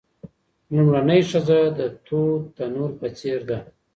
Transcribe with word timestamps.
لومړنۍ 0.75 1.21
ښځه 1.29 1.59
د 1.77 1.79
تود 2.05 2.41
تنور 2.57 2.91
په 2.99 3.07
څیر 3.17 3.39
ده. 3.49 3.59